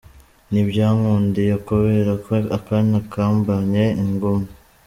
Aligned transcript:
Ntibyankundiye 0.51 1.53
kubera 1.67 2.11
ko 2.23 2.33
akanya 2.57 2.99
kambanye 3.11 3.83
ingume. 4.03 4.49